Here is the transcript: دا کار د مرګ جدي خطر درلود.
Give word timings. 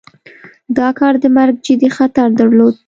دا 0.77 0.87
کار 0.99 1.13
د 1.23 1.25
مرګ 1.37 1.55
جدي 1.65 1.89
خطر 1.97 2.27
درلود. 2.39 2.75